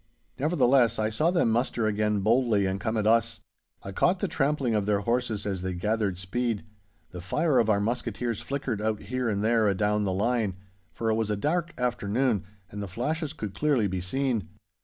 [0.39, 3.39] Nevertheless, I saw them muster again boldly and come at us.
[3.83, 6.65] I caught the trampling of their horses as they gathered speed.
[7.11, 10.55] The fire of our musketeers flickered out here and there adown the line,
[10.91, 14.49] for it was a dark afternoon and the flashes could clearly be seen.